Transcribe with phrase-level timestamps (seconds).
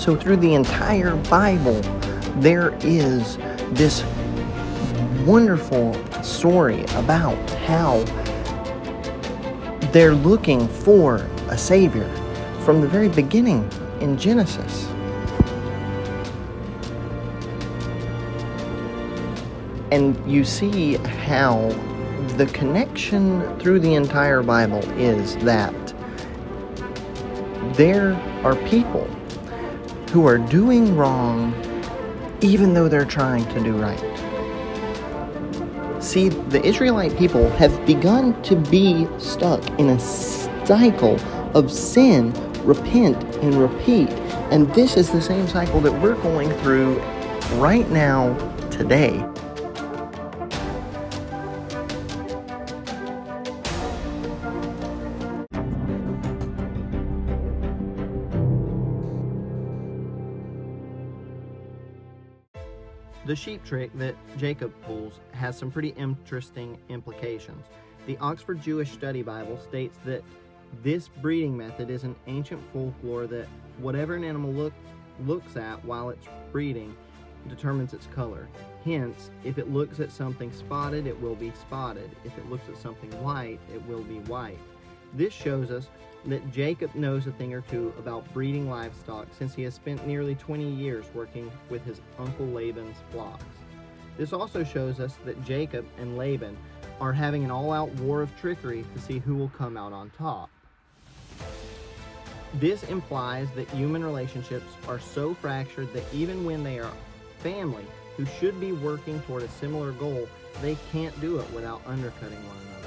[0.00, 1.78] So, through the entire Bible,
[2.36, 3.36] there is
[3.72, 4.02] this
[5.26, 5.92] wonderful
[6.22, 7.36] story about
[7.66, 7.98] how
[9.92, 11.16] they're looking for
[11.50, 12.08] a Savior
[12.64, 14.86] from the very beginning in Genesis.
[19.92, 21.68] And you see how
[22.38, 25.74] the connection through the entire Bible is that
[27.76, 29.06] there are people
[30.10, 31.54] who are doing wrong
[32.40, 34.00] even though they're trying to do right.
[36.02, 41.20] See, the Israelite people have begun to be stuck in a cycle
[41.54, 42.32] of sin,
[42.64, 44.08] repent, and repeat.
[44.50, 46.98] And this is the same cycle that we're going through
[47.56, 48.34] right now,
[48.70, 49.24] today.
[63.30, 67.64] The sheep trick that Jacob pulls has some pretty interesting implications.
[68.08, 70.24] The Oxford Jewish Study Bible states that
[70.82, 73.46] this breeding method is an ancient folklore that
[73.78, 74.72] whatever an animal look,
[75.26, 76.96] looks at while it's breeding
[77.48, 78.48] determines its color.
[78.84, 82.10] Hence, if it looks at something spotted, it will be spotted.
[82.24, 84.58] If it looks at something white, it will be white.
[85.14, 85.88] This shows us
[86.26, 90.34] that Jacob knows a thing or two about breeding livestock since he has spent nearly
[90.34, 93.44] 20 years working with his uncle Laban's flocks.
[94.16, 96.56] This also shows us that Jacob and Laban
[97.00, 100.10] are having an all out war of trickery to see who will come out on
[100.10, 100.50] top.
[102.54, 106.92] This implies that human relationships are so fractured that even when they are
[107.38, 107.84] family
[108.16, 110.28] who should be working toward a similar goal,
[110.60, 112.79] they can't do it without undercutting one another.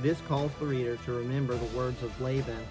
[0.00, 2.66] This calls the reader to remember the words of Laban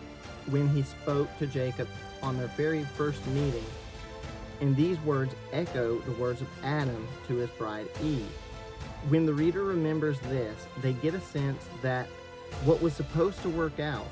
[0.48, 1.88] when he spoke to Jacob
[2.24, 3.64] on their very first meeting.
[4.62, 8.28] And these words echo the words of Adam to his bride Eve.
[9.10, 12.08] When the reader remembers this, they get a sense that
[12.66, 14.08] what was supposed to work out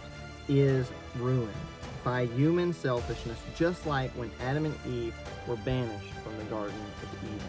[0.47, 1.51] is ruined
[2.03, 5.15] by human selfishness, just like when Adam and Eve
[5.47, 7.39] were banished from the Garden of Eden.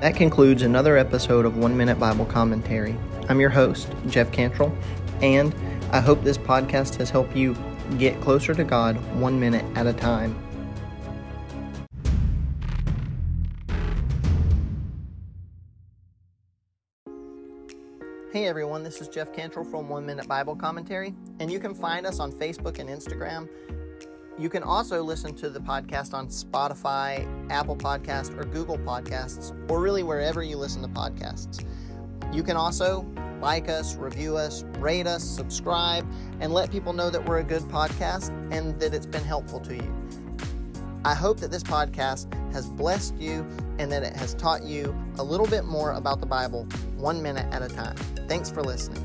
[0.00, 2.96] That concludes another episode of One Minute Bible Commentary.
[3.28, 4.72] I'm your host, Jeff Cantrell,
[5.22, 5.52] and
[5.90, 7.56] I hope this podcast has helped you
[7.98, 10.38] get closer to God one minute at a time.
[18.32, 22.06] Hey everyone, this is Jeff Cantrell from One Minute Bible Commentary, and you can find
[22.06, 23.48] us on Facebook and Instagram
[24.38, 29.80] you can also listen to the podcast on Spotify, Apple Podcasts, or Google Podcasts, or
[29.80, 31.64] really wherever you listen to podcasts.
[32.32, 33.04] You can also
[33.40, 36.06] like us, review us, rate us, subscribe,
[36.40, 39.74] and let people know that we're a good podcast and that it's been helpful to
[39.74, 39.94] you.
[41.04, 43.46] I hope that this podcast has blessed you
[43.78, 46.64] and that it has taught you a little bit more about the Bible
[46.96, 47.96] one minute at a time.
[48.28, 49.04] Thanks for listening.